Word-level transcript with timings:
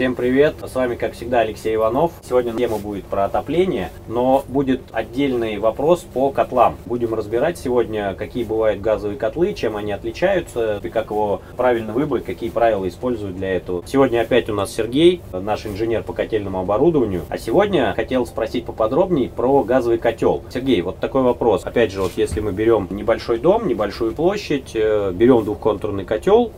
Всем 0.00 0.14
привет! 0.14 0.54
С 0.66 0.74
вами, 0.74 0.94
как 0.94 1.12
всегда, 1.12 1.40
Алексей 1.40 1.74
Иванов. 1.74 2.12
Сегодня 2.26 2.54
тема 2.54 2.78
будет 2.78 3.04
про 3.04 3.26
отопление, 3.26 3.90
но 4.08 4.42
будет 4.48 4.80
отдельный 4.92 5.58
вопрос 5.58 6.06
по 6.14 6.30
котлам. 6.30 6.76
Будем 6.86 7.12
разбирать 7.12 7.58
сегодня, 7.58 8.14
какие 8.14 8.44
бывают 8.44 8.80
газовые 8.80 9.18
котлы, 9.18 9.52
чем 9.52 9.76
они 9.76 9.92
отличаются, 9.92 10.80
и 10.82 10.88
как 10.88 11.10
его 11.10 11.42
правильно 11.54 11.92
выбрать, 11.92 12.24
какие 12.24 12.48
правила 12.48 12.88
используют 12.88 13.36
для 13.36 13.54
этого. 13.54 13.84
Сегодня 13.86 14.22
опять 14.22 14.48
у 14.48 14.54
нас 14.54 14.72
Сергей, 14.72 15.20
наш 15.34 15.66
инженер 15.66 16.02
по 16.02 16.14
котельному 16.14 16.60
оборудованию. 16.60 17.20
А 17.28 17.36
сегодня 17.36 17.92
хотел 17.94 18.24
спросить 18.24 18.64
поподробнее 18.64 19.28
про 19.28 19.62
газовый 19.64 19.98
котел. 19.98 20.42
Сергей, 20.48 20.80
вот 20.80 20.96
такой 20.96 21.20
вопрос. 21.20 21.66
Опять 21.66 21.92
же, 21.92 22.00
вот 22.00 22.12
если 22.16 22.40
мы 22.40 22.52
берем 22.52 22.88
небольшой 22.88 23.36
дом, 23.38 23.68
небольшую 23.68 24.14
площадь, 24.14 24.70
э, 24.72 25.12
берем 25.12 25.44
двухконтурный 25.44 26.06
котел, 26.06 26.52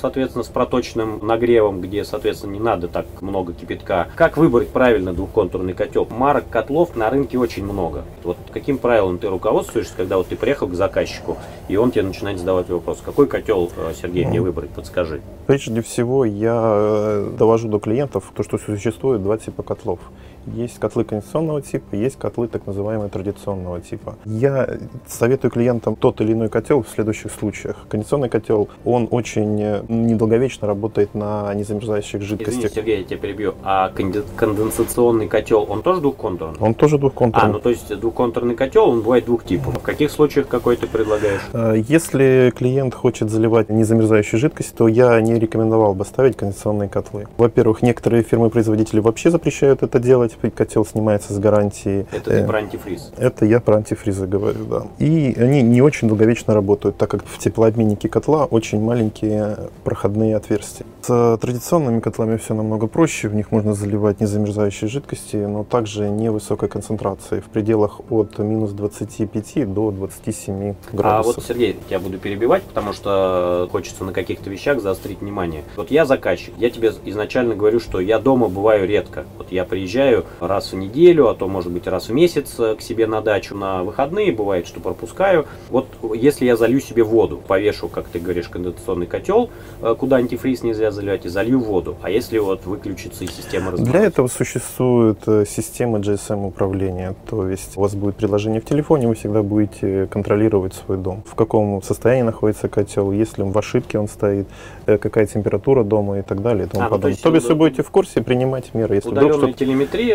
соответственно, 0.00 0.44
с 0.44 0.48
проточным 0.48 1.20
нагревом, 1.22 1.80
где, 1.80 2.04
соответственно, 2.04 2.52
не 2.52 2.60
надо 2.60 2.88
так 2.88 3.06
много 3.20 3.52
кипятка. 3.52 4.08
Как 4.14 4.36
выбрать 4.36 4.68
правильно 4.68 5.12
двухконтурный 5.12 5.74
котел? 5.74 6.06
Марок 6.10 6.48
котлов 6.48 6.96
на 6.96 7.10
рынке 7.10 7.38
очень 7.38 7.64
много. 7.64 8.04
Вот 8.22 8.36
каким 8.52 8.78
правилом 8.78 9.18
ты 9.18 9.28
руководствуешься, 9.28 9.94
когда 9.96 10.16
вот 10.16 10.28
ты 10.28 10.36
приехал 10.36 10.68
к 10.68 10.74
заказчику, 10.74 11.36
и 11.68 11.76
он 11.76 11.90
тебе 11.90 12.02
начинает 12.02 12.38
задавать 12.38 12.68
вопрос, 12.68 13.02
какой 13.04 13.26
котел, 13.26 13.70
э, 13.76 13.92
Сергей, 14.00 14.24
мне 14.24 14.40
выбрать, 14.40 14.70
подскажи. 14.70 15.20
Прежде 15.46 15.82
всего, 15.82 16.24
я 16.24 17.24
довожу 17.38 17.68
до 17.68 17.78
клиентов 17.78 18.32
то, 18.34 18.42
что 18.42 18.58
существует 18.58 19.22
два 19.22 19.38
типа 19.38 19.62
котлов. 19.62 20.00
Есть 20.46 20.78
котлы 20.78 21.04
кондиционного 21.04 21.62
типа, 21.62 21.94
есть 21.94 22.18
котлы 22.18 22.48
так 22.48 22.66
называемого 22.66 23.08
традиционного 23.08 23.80
типа. 23.80 24.16
Я 24.24 24.68
советую 25.06 25.50
клиентам 25.50 25.96
тот 25.96 26.20
или 26.20 26.32
иной 26.32 26.48
котел 26.48 26.82
в 26.82 26.88
следующих 26.88 27.32
случаях. 27.32 27.76
Кондиционный 27.88 28.28
котел, 28.28 28.68
он 28.84 29.08
очень 29.10 29.60
э, 29.60 29.82
недолговечно 29.88 30.66
работает 30.66 31.14
на 31.14 31.52
незамерзающих 31.54 32.22
жидкостях. 32.22 32.70
Извини, 32.70 32.74
Сергей, 32.74 32.98
я 32.98 33.04
тебя 33.04 33.18
перебью. 33.18 33.54
А 33.62 33.90
конденсационный 34.36 35.28
котел, 35.28 35.66
он 35.68 35.82
тоже 35.82 36.00
двухконтурный? 36.00 36.58
Он 36.60 36.74
тоже 36.74 36.98
двухконтурный. 36.98 37.50
А, 37.50 37.52
ну 37.52 37.58
то 37.58 37.70
есть 37.70 37.94
двухконтурный 37.98 38.54
котел, 38.54 38.88
он 38.88 39.02
бывает 39.02 39.24
двух 39.24 39.44
типов. 39.44 39.74
В 39.74 39.82
каких 39.82 40.10
случаях 40.10 40.48
какой 40.48 40.76
ты 40.76 40.86
предлагаешь? 40.86 41.40
Э, 41.52 41.74
если 41.76 42.52
клиент 42.56 42.94
хочет 42.94 43.30
заливать 43.30 43.68
незамерзающую 43.68 44.38
жидкость, 44.38 44.74
то 44.76 44.88
я 44.88 45.20
не 45.20 45.38
рекомендовал 45.38 45.94
бы 45.94 46.04
ставить 46.04 46.36
кондиционные 46.36 46.88
котлы. 46.88 47.26
Во-первых, 47.36 47.82
некоторые 47.82 48.22
фирмы-производители 48.22 49.00
вообще 49.00 49.30
запрещают 49.30 49.82
это 49.82 49.98
делать 49.98 50.35
котел 50.54 50.84
снимается 50.84 51.32
с 51.32 51.38
гарантии. 51.38 52.06
Это 52.12 52.30
ты 52.30 52.46
про 52.46 52.58
антифриз? 52.58 53.12
Это 53.16 53.44
я 53.44 53.60
про 53.60 53.76
антифризы 53.76 54.26
говорю, 54.26 54.64
да. 54.64 54.86
И 54.98 55.34
они 55.38 55.62
не 55.62 55.82
очень 55.82 56.08
долговечно 56.08 56.54
работают, 56.54 56.96
так 56.96 57.10
как 57.10 57.24
в 57.24 57.38
теплообменнике 57.38 58.08
котла 58.08 58.44
очень 58.44 58.80
маленькие 58.80 59.56
проходные 59.84 60.36
отверстия. 60.36 60.86
С 61.02 61.38
традиционными 61.38 62.00
котлами 62.00 62.36
все 62.36 62.54
намного 62.54 62.86
проще, 62.86 63.28
в 63.28 63.34
них 63.34 63.52
можно 63.52 63.74
заливать 63.74 64.20
незамерзающие 64.20 64.88
жидкости, 64.88 65.36
но 65.36 65.64
также 65.64 66.08
невысокой 66.08 66.68
концентрации, 66.68 67.40
в 67.40 67.46
пределах 67.46 68.00
от 68.10 68.38
минус 68.38 68.72
25 68.72 69.72
до 69.72 69.90
27 69.90 70.74
градусов. 70.92 71.36
А 71.36 71.40
вот, 71.40 71.44
Сергей, 71.46 71.76
я 71.90 71.98
буду 71.98 72.18
перебивать, 72.18 72.62
потому 72.62 72.92
что 72.92 73.68
хочется 73.70 74.04
на 74.04 74.12
каких-то 74.12 74.50
вещах 74.50 74.80
заострить 74.80 75.20
внимание. 75.20 75.62
Вот 75.76 75.90
я 75.90 76.04
заказчик, 76.04 76.54
я 76.58 76.70
тебе 76.70 76.92
изначально 77.04 77.54
говорю, 77.54 77.80
что 77.80 78.00
я 78.00 78.18
дома 78.18 78.48
бываю 78.48 78.86
редко. 78.86 79.24
Вот 79.38 79.52
я 79.52 79.64
приезжаю 79.64 80.25
раз 80.40 80.72
в 80.72 80.76
неделю, 80.76 81.28
а 81.28 81.34
то 81.34 81.48
может 81.48 81.72
быть 81.72 81.86
раз 81.86 82.08
в 82.08 82.12
месяц 82.12 82.54
э, 82.58 82.74
к 82.76 82.82
себе 82.82 83.06
на 83.06 83.20
дачу 83.20 83.54
на 83.54 83.82
выходные, 83.84 84.32
бывает, 84.32 84.66
что 84.66 84.80
пропускаю. 84.80 85.46
Вот 85.70 85.86
если 86.14 86.46
я 86.46 86.56
залью 86.56 86.80
себе 86.80 87.02
воду, 87.02 87.40
повешу, 87.46 87.88
как 87.88 88.06
ты 88.08 88.18
говоришь, 88.18 88.48
конденсационный 88.48 89.06
котел, 89.06 89.50
э, 89.82 89.94
куда 89.98 90.16
антифриз 90.16 90.62
нельзя 90.62 90.90
заливать, 90.90 91.26
и 91.26 91.28
залью 91.28 91.60
воду. 91.60 91.96
А 92.02 92.10
если 92.10 92.38
вот 92.38 92.66
выключится 92.66 93.24
и 93.24 93.26
система 93.26 93.72
разбирается? 93.72 93.92
Для 93.92 94.06
этого 94.06 94.28
существует 94.28 95.18
э, 95.26 95.44
система 95.48 95.98
GSM 95.98 96.46
управления, 96.46 97.14
то 97.28 97.48
есть 97.48 97.76
у 97.76 97.80
вас 97.80 97.94
будет 97.94 98.16
приложение 98.16 98.60
в 98.60 98.64
телефоне, 98.64 99.08
вы 99.08 99.14
всегда 99.14 99.42
будете 99.42 100.06
контролировать 100.06 100.74
свой 100.74 100.98
дом. 100.98 101.22
В 101.26 101.34
каком 101.34 101.82
состоянии 101.82 102.22
находится 102.22 102.68
котел, 102.68 103.12
если 103.12 103.42
в 103.42 103.56
ошибке 103.56 103.98
он 103.98 104.08
стоит, 104.08 104.46
какая 104.86 105.26
температура 105.26 105.84
дома 105.84 106.18
и 106.18 106.22
так 106.22 106.42
далее. 106.42 106.66
И 106.66 106.68
тому 106.68 106.84
а, 106.84 106.88
ну, 106.90 106.98
то, 106.98 107.08
есть, 107.08 107.22
то 107.22 107.34
есть 107.34 107.48
вы 107.48 107.54
будете 107.54 107.82
в 107.82 107.90
курсе 107.90 108.22
принимать 108.22 108.74
меры. 108.74 108.96
Если 108.96 109.10
вдруг 109.10 109.34
что 109.34 109.52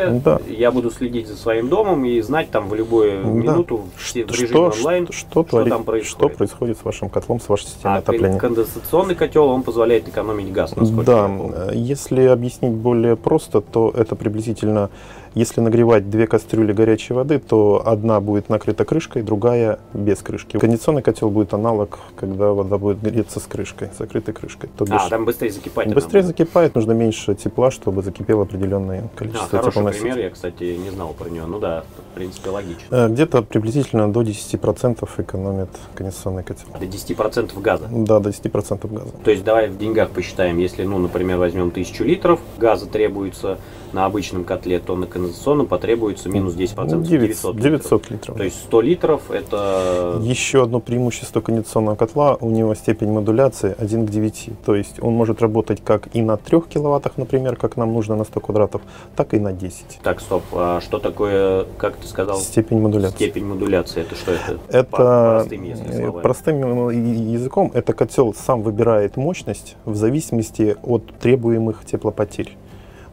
телеметрия, 0.02 0.22
да. 0.24 0.40
я 0.48 0.72
буду 0.72 0.92
следить 0.92 1.28
за 1.28 1.36
своим 1.36 1.70
домом 1.70 2.06
и 2.06 2.20
знать 2.22 2.50
там 2.52 2.70
в 2.70 2.76
любую 2.76 3.24
да. 3.24 3.30
минуту 3.30 3.86
в 3.96 4.16
режиме 4.16 4.48
что, 4.48 4.72
онлайн, 4.78 5.06
что, 5.06 5.14
что, 5.14 5.46
что 5.48 5.66
там 5.66 5.84
происходит. 5.84 6.34
Что 6.34 6.38
происходит 6.38 6.78
с 6.78 6.84
вашим 6.84 7.10
котлом, 7.10 7.40
с 7.40 7.50
вашей 7.50 7.66
системой 7.68 7.98
а 7.98 8.00
отопления. 8.00 8.40
конденсационный 8.40 9.16
котел, 9.16 9.48
он 9.48 9.64
позволяет 9.64 10.08
экономить 10.08 10.52
газ, 10.52 10.74
Да, 11.06 11.30
если 11.74 12.24
объяснить 12.24 12.74
более 12.74 13.16
просто, 13.16 13.62
то 13.62 13.94
это 13.96 14.16
приблизительно 14.16 14.90
если 15.34 15.62
нагревать 15.62 16.10
две 16.10 16.28
кастрюли 16.28 16.74
горячей 16.74 17.14
воды, 17.14 17.40
то 17.40 17.82
одна 17.86 18.20
будет 18.20 18.50
накрыта 18.50 18.84
крышкой, 18.84 19.22
другая 19.22 19.80
без 19.94 20.18
крышки. 20.18 20.58
Кондиционный 20.58 21.02
котел 21.02 21.30
будет 21.30 21.54
аналог, 21.54 22.00
когда 22.18 22.52
вода 22.52 22.78
будет 22.78 23.02
греться 23.02 23.40
с 23.40 23.44
крышкой, 23.44 23.90
закрытой 23.98 24.34
крышкой. 24.34 24.70
То 24.78 24.84
бишь, 24.84 25.02
а, 25.06 25.10
там 25.10 25.24
быстрее 25.24 25.52
закипает. 25.52 25.94
Быстрее 25.94 26.24
закипает, 26.24 26.76
нужно 26.76 26.92
меньше 26.92 27.34
тепла, 27.36 27.72
чтобы 27.72 28.04
закипело 28.04 28.44
определенное 28.44 29.10
количество 29.16 29.60
а, 29.60 29.62
хороший 29.62 29.84
пример, 29.92 30.18
я, 30.20 30.30
кстати, 30.30 30.64
не 30.64 30.90
знал 30.90 31.14
про 31.14 31.30
него. 31.30 31.48
Ну 31.48 31.60
да, 31.60 31.84
в 32.12 32.16
принципе, 32.16 32.50
логично. 32.50 32.86
Э, 32.90 33.08
где-то 33.10 33.42
приблизительно 33.42 34.12
до 34.12 34.22
10% 34.22 35.10
экономит 35.18 35.70
кондиционный 35.96 36.44
котел. 36.44 36.68
До 36.80 36.86
10% 36.86 37.62
газа? 37.62 37.88
Да, 37.92 38.20
до 38.20 38.30
10% 38.30 38.94
газа. 38.94 39.12
То 39.24 39.32
есть 39.32 39.44
давай 39.44 39.70
в 39.70 39.78
деньгах 39.78 40.10
посчитаем, 40.12 40.58
если, 40.58 40.84
ну, 40.84 40.98
например, 40.98 41.38
возьмем 41.38 41.70
1000 41.70 42.04
литров 42.04 42.40
газа 42.58 42.86
требуется 42.88 43.58
на 43.94 44.06
обычном 44.06 44.44
котле, 44.44 44.80
то 44.80 44.96
на 44.96 45.06
конденсационном 45.06 45.68
потребуется 45.68 46.30
минус 46.30 46.56
10%, 46.56 47.04
900, 47.04 47.58
900 47.58 48.04
литров. 48.04 48.12
литров. 48.12 48.38
То 48.38 48.44
есть 48.44 48.56
100 48.64 48.82
литров 48.82 49.32
это... 49.32 50.20
Еще 50.22 50.64
одно 50.64 50.80
преимущество 50.80 51.42
кондиционного 51.42 51.96
котла, 51.96 52.38
у 52.40 52.50
него 52.50 52.74
степень 52.76 53.12
модуляции 53.12 53.76
1 53.78 54.08
к 54.08 54.10
9. 54.10 54.50
То 54.66 54.76
есть 54.76 55.02
он 55.02 55.14
может 55.14 55.42
работать 55.42 55.84
как 55.84 56.16
и 56.16 56.22
на 56.22 56.38
3 56.38 56.62
киловаттах, 56.62 57.18
например, 57.18 57.56
как 57.56 57.78
нам 57.78 57.94
нужно 57.94 58.16
на 58.16 58.24
100 58.24 58.40
квадратов, 58.40 58.82
так 59.16 59.34
и 59.34 59.40
на 59.40 59.52
10. 59.52 59.71
Так, 60.04 60.20
стоп. 60.22 60.44
А 60.54 60.82
что 60.82 61.00
такое, 61.00 61.66
как 61.78 61.98
ты 61.98 62.08
сказал? 62.08 62.38
Степень 62.38 62.80
модуляции. 62.80 63.16
Степень 63.16 63.46
модуляции. 63.46 64.02
Это 64.02 64.16
что 64.16 64.32
это? 64.32 64.60
Это 64.70 65.46
простым, 65.50 66.22
простым 66.22 66.90
языком, 66.90 67.72
это 67.74 67.94
котел 67.94 68.34
сам 68.34 68.62
выбирает 68.62 69.18
мощность 69.18 69.76
в 69.86 69.96
зависимости 69.96 70.76
от 70.84 71.06
требуемых 71.20 71.86
теплопотерь. 71.86 72.58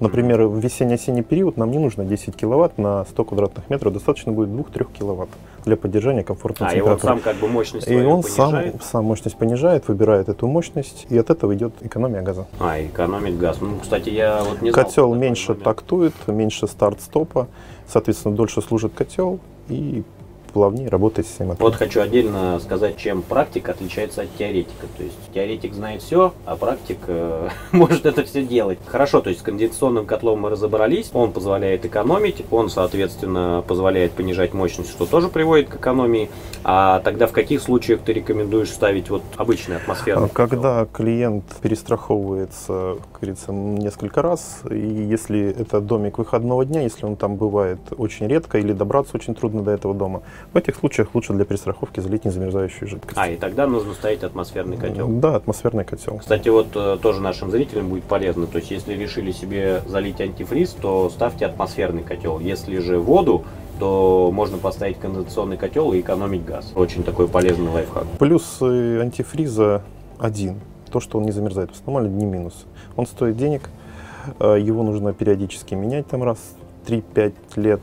Например, 0.00 0.44
в 0.44 0.59
весенне-осенний 0.59 1.22
период 1.22 1.56
нам 1.56 1.70
не 1.70 1.78
нужно 1.78 2.04
10 2.04 2.36
киловатт 2.36 2.78
на 2.78 3.04
100 3.04 3.25
квадратных 3.25 3.69
метров, 3.69 3.92
достаточно 3.92 4.32
будет 4.32 4.50
2-3 4.50 4.86
киловатт 4.92 5.28
для 5.64 5.76
поддержания 5.76 6.22
комфортной 6.22 6.69
а, 6.69 6.72
температуры. 6.72 7.14
и 7.14 7.16
он 7.16 7.19
сам 7.19 7.20
как 7.20 7.36
бы 7.36 7.48
мощность 7.48 7.88
И 7.88 7.97
он 7.97 8.22
сам, 8.22 8.81
сам 8.81 9.04
мощность 9.04 9.36
понижает, 9.36 9.88
выбирает 9.88 10.28
эту 10.28 10.47
мощность, 10.47 11.06
и 11.09 11.19
от 11.19 11.31
этого 11.31 11.54
идет 11.54 11.75
экономия 11.81 12.22
газа. 12.22 12.47
А, 12.60 12.81
экономит 12.81 13.38
газ. 13.38 13.59
Ну, 13.60 13.78
кстати, 13.81 14.10
я 14.10 14.42
вот 14.42 14.62
не 14.62 14.70
Котел 14.70 15.09
знал, 15.09 15.14
меньше 15.20 15.54
тактует, 15.54 16.15
меньше 16.26 16.66
старт-стопа, 16.66 17.48
соответственно, 17.86 18.36
дольше 18.36 18.62
служит 18.62 18.92
котел, 18.94 19.41
и 19.69 20.04
плавнее 20.53 20.88
работает 20.88 21.26
система. 21.28 21.56
Вот 21.59 21.75
хочу 21.75 22.00
отдельно 22.00 22.59
сказать, 22.60 22.97
чем 22.97 23.22
практика 23.22 23.72
отличается 23.72 24.22
от 24.22 24.36
теоретика. 24.36 24.86
То 24.97 25.04
есть 25.04 25.16
теоретик 25.32 25.75
знает 25.75 26.03
все, 26.03 26.32
а 26.44 26.56
практик 26.56 26.98
э, 27.06 27.48
может 27.72 28.06
это 28.06 28.25
все 28.25 28.42
делать. 28.42 28.78
Хорошо, 28.86 29.20
то 29.20 29.31
есть 29.31 29.41
с 29.41 29.42
конденсационным 29.42 30.06
котлом 30.06 30.41
мы 30.41 30.50
разобрались, 30.50 31.10
он 31.12 31.32
позволяет 31.32 31.84
экономить, 31.84 32.44
он, 32.50 32.69
соответственно, 32.70 33.62
позволяет 33.66 34.12
понижать 34.12 34.54
мощность, 34.54 34.91
что 34.91 35.06
тоже 35.06 35.28
приводит 35.28 35.69
к 35.69 35.76
экономии. 35.76 36.31
А 36.65 37.00
тогда 37.00 37.26
в 37.26 37.32
каких 37.32 37.62
случаях 37.62 38.00
ты 38.00 38.12
рекомендуешь 38.12 38.70
ставить 38.70 39.10
вот 39.10 39.22
обычный 39.36 39.77
атмосферный 39.77 40.28
Когда 40.28 40.80
котел? 40.80 40.94
клиент 40.94 41.44
перестраховывается, 41.62 42.97
как 43.12 43.21
говорится, 43.21 43.53
несколько 43.53 44.22
раз, 44.22 44.60
и 44.71 44.77
если 44.77 45.51
это 45.51 45.80
домик 45.80 46.18
выходного 46.18 46.65
дня, 46.65 46.83
если 46.83 47.06
он 47.06 47.16
там 47.16 47.36
бывает 47.36 47.78
очень 47.97 48.27
редко 48.27 48.59
или 48.59 48.72
добраться 48.72 49.16
очень 49.16 49.34
трудно 49.34 49.62
до 49.62 49.71
этого 49.71 49.94
дома, 49.94 50.22
в 50.53 50.56
этих 50.56 50.77
случаях 50.77 51.15
лучше 51.15 51.33
для 51.33 51.45
перестраховки 51.45 52.00
залить 52.00 52.24
незамерзающую 52.24 52.89
жидкость. 52.89 53.16
А, 53.16 53.28
и 53.28 53.36
тогда 53.36 53.66
нужно 53.66 53.95
ставить 53.95 54.22
атмосферный 54.22 54.77
котел. 54.77 55.09
Да, 55.09 55.36
атмосферный 55.36 55.84
котел. 55.84 56.18
Кстати, 56.18 56.48
вот 56.48 56.68
э, 56.74 56.98
тоже 57.03 57.21
нашим 57.21 57.50
зрителям 57.50 57.89
будет 57.89 58.04
полезно. 58.04 58.47
То 58.47 58.59
есть, 58.59 58.71
если 58.71 58.95
решили 58.95 59.30
себе 59.30 59.83
залить 59.86 60.21
антифриз, 60.21 60.71
то 60.71 61.10
ставьте 61.10 61.47
атмосферный 61.47 62.03
котел. 62.03 62.39
Если 62.39 62.78
же 62.78 62.98
воду, 62.98 63.45
то 63.78 64.30
можно 64.33 64.59
поставить 64.59 64.98
конденсационный 64.98 65.56
котел 65.56 65.92
и 65.92 66.00
экономить 66.00 66.45
газ. 66.45 66.72
Очень 66.74 67.03
такой 67.03 67.28
полезный 67.28 67.71
лайфхак. 67.71 68.04
Плюс 68.18 68.60
антифриза 68.60 69.83
один. 70.18 70.60
То, 70.91 71.01
что 71.01 71.18
он 71.18 71.24
не 71.24 71.33
замерзает. 71.33 71.71
В 71.71 71.74
основном 71.74 72.16
не 72.16 72.24
минус. 72.24 72.65
Он 72.97 73.06
стоит 73.06 73.36
денег, 73.36 73.68
э, 74.41 74.59
его 74.60 74.83
нужно 74.83 75.12
периодически 75.12 75.74
менять 75.74 76.06
там 76.09 76.22
раз 76.22 76.39
3-5 76.86 77.34
лет 77.56 77.80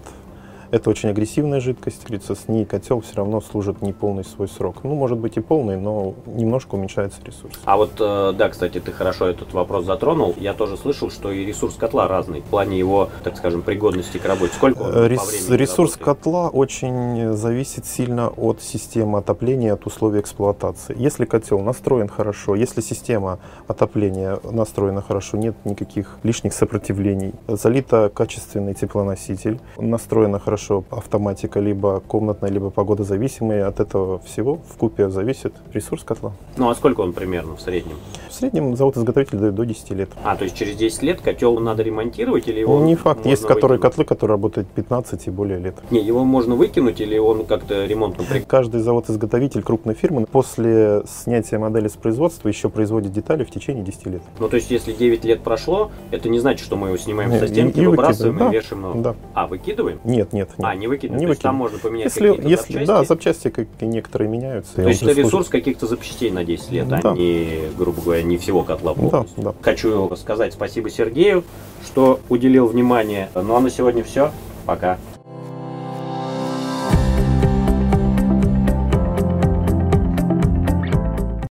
Это 0.75 0.89
очень 0.89 1.07
агрессивная 1.07 1.61
жидкость. 1.61 2.01
Говорится, 2.03 2.35
с 2.35 2.49
ней 2.49 2.65
котел 2.65 2.99
все 2.99 3.15
равно 3.15 3.39
служит 3.39 3.81
не 3.81 3.93
полный 3.93 4.25
свой 4.25 4.49
срок. 4.49 4.83
Ну, 4.83 4.93
может 4.93 5.17
быть 5.17 5.37
и 5.37 5.39
полный, 5.39 5.77
но 5.77 6.15
немножко 6.25 6.75
уменьшается 6.75 7.19
ресурс. 7.23 7.53
А 7.63 7.77
вот, 7.77 7.91
э, 7.97 8.33
да, 8.37 8.49
кстати, 8.49 8.81
ты 8.81 8.91
хорошо 8.91 9.29
этот 9.29 9.53
вопрос 9.53 9.85
затронул. 9.85 10.35
Я 10.37 10.53
тоже 10.53 10.75
слышал, 10.75 11.09
что 11.09 11.31
и 11.31 11.45
ресурс 11.45 11.75
котла 11.75 12.09
разный 12.09 12.41
в 12.41 12.43
плане 12.43 12.77
его, 12.77 13.07
так 13.23 13.37
скажем, 13.37 13.61
пригодности 13.61 14.17
к 14.17 14.25
работе. 14.25 14.51
Сколько 14.53 14.81
он 14.81 14.89
Э, 14.89 14.93
по 14.93 15.07
рес- 15.07 15.27
времени 15.47 15.57
Ресурс 15.61 15.93
работает? 15.97 16.17
котла 16.17 16.49
очень 16.49 17.31
зависит 17.31 17.85
сильно 17.85 18.27
от 18.27 18.61
системы 18.61 19.19
отопления, 19.19 19.75
от 19.75 19.85
условий 19.85 20.19
эксплуатации. 20.19 20.93
Если 20.99 21.23
котел 21.23 21.59
настроен 21.61 22.09
хорошо, 22.09 22.53
если 22.53 22.81
система 22.81 23.39
отопления 23.67 24.39
настроена 24.43 25.01
хорошо, 25.01 25.37
нет 25.37 25.55
никаких 25.63 26.17
лишних 26.23 26.51
сопротивлений, 26.53 27.31
залито 27.47 28.11
качественный 28.13 28.73
теплоноситель, 28.73 29.61
настроена 29.77 30.37
хорошо 30.37 30.64
автоматика, 30.89 31.59
либо 31.59 32.01
комнатная, 32.07 32.49
либо 32.49 32.69
погодозависимая, 32.69 33.67
от 33.67 33.79
этого 33.79 34.19
всего 34.19 34.59
в 34.69 34.77
купе 34.77 35.09
зависит 35.09 35.53
ресурс 35.73 36.03
котла. 36.03 36.33
Ну, 36.57 36.69
а 36.69 36.75
сколько 36.75 37.01
он 37.01 37.13
примерно 37.13 37.55
в 37.55 37.61
среднем? 37.61 37.95
В 38.29 38.33
среднем 38.33 38.75
завод-изготовитель 38.75 39.37
дает 39.37 39.55
до 39.55 39.65
10 39.65 39.91
лет. 39.91 40.09
А, 40.23 40.35
то 40.35 40.43
есть 40.43 40.55
через 40.55 40.75
10 40.75 41.03
лет 41.03 41.21
котел 41.21 41.57
надо 41.59 41.83
ремонтировать 41.83 42.47
или 42.47 42.59
его 42.61 42.79
Не 42.83 42.95
факт, 42.95 43.25
есть 43.25 43.45
которые 43.45 43.79
котлы, 43.79 44.03
которые 44.05 44.35
работают 44.35 44.67
15 44.67 45.27
и 45.27 45.29
более 45.31 45.59
лет. 45.59 45.75
Не, 45.91 46.01
его 46.01 46.23
можно 46.25 46.55
выкинуть 46.55 46.99
или 46.99 47.17
он 47.17 47.45
как-то 47.45 47.85
ремонтно. 47.85 48.25
Каждый 48.47 48.81
завод-изготовитель 48.81 49.63
крупной 49.63 49.95
фирмы 49.95 50.25
после 50.25 51.03
снятия 51.07 51.59
модели 51.59 51.87
с 51.87 51.93
производства 51.93 52.47
еще 52.47 52.69
производит 52.69 53.11
детали 53.11 53.43
в 53.43 53.51
течение 53.51 53.83
10 53.83 54.05
лет. 54.07 54.21
Ну, 54.39 54.49
то 54.49 54.55
есть, 54.57 54.69
если 54.71 54.91
9 54.93 55.23
лет 55.23 55.41
прошло, 55.41 55.91
это 56.11 56.29
не 56.29 56.39
значит, 56.39 56.65
что 56.65 56.75
мы 56.75 56.87
его 56.89 56.97
снимаем 56.97 57.31
Не, 57.31 57.39
со 57.39 57.47
стенки, 57.47 57.79
и- 57.79 57.83
и 57.83 57.87
выбрасываем 57.87 58.33
выкидываем, 58.33 58.51
и 58.51 58.53
да. 58.53 58.59
вешаем. 58.59 59.01
Да. 59.01 59.15
А, 59.33 59.47
выкидываем? 59.47 59.99
Нет, 60.03 60.33
нет, 60.33 60.49
нет. 60.57 60.67
А, 60.67 60.75
не 60.75 60.87
выкидываем. 60.87 61.21
Не 61.23 61.29
есть, 61.29 61.41
там 61.41 61.55
можно 61.55 61.77
поменять 61.77 62.05
Если, 62.05 62.27
какие-то 62.27 62.47
если 62.49 62.73
запчасти? 62.73 62.87
да, 62.87 63.03
запчасти 63.03 63.49
как 63.49 63.67
и 63.79 63.85
некоторые 63.85 64.29
меняются. 64.29 64.75
То 64.75 64.87
есть 64.87 65.01
это 65.03 65.11
ресурс 65.11 65.29
служит. 65.31 65.49
каких-то 65.49 65.87
запчастей 65.87 66.31
на 66.31 66.43
10 66.43 66.71
лет, 66.71 66.87
Да. 66.87 66.99
а 67.03 67.13
не, 67.13 67.69
грубо 67.77 68.01
говоря, 68.01 68.23
не 68.23 68.37
всего 68.37 68.63
котла 68.63 68.93
Да, 68.95 69.25
да. 69.37 69.53
Хочу 69.61 70.13
сказать 70.15 70.53
спасибо 70.53 70.89
Сергею, 70.89 71.43
что 71.85 72.19
уделил 72.29 72.67
внимание. 72.67 73.29
Ну 73.35 73.55
а 73.55 73.59
на 73.59 73.69
сегодня 73.69 74.03
все. 74.03 74.31
Пока. 74.65 74.97